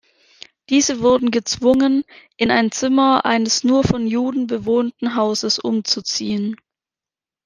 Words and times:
Diese 0.69 1.01
wurden 1.03 1.29
gezwungen, 1.29 2.03
in 2.35 2.49
ein 2.49 2.71
Zimmer 2.71 3.23
eines 3.23 3.63
nur 3.63 3.83
von 3.83 4.07
Juden 4.07 4.47
bewohnten 4.47 5.13
Hauses 5.13 5.59
umzuziehen. 5.59 6.55